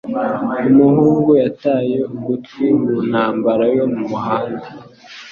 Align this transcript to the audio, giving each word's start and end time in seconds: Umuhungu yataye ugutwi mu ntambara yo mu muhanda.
Umuhungu 0.69 1.31
yataye 1.43 1.97
ugutwi 2.15 2.65
mu 2.79 2.93
ntambara 3.09 3.65
yo 3.75 3.85
mu 3.93 4.01
muhanda. 4.11 4.67